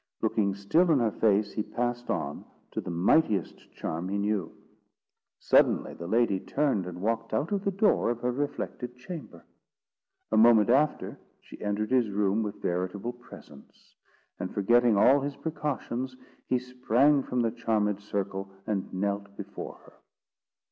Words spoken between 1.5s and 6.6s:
he passed on to the mightiest charm he knew. Suddenly the lady